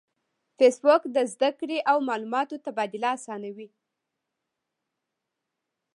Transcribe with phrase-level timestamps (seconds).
[0.57, 3.69] فېسبوک د زده کړې او معلوماتو تبادله آسانوي